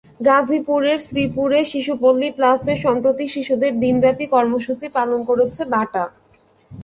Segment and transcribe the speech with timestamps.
[0.27, 6.03] গাজীপুরের শ্রীপুরে শিশুপল্লী প্লাসে সম্প্রতি শিশুদের নিয়ে দিনব্যাপী কর্মসূচি পালন করেছে বাটা।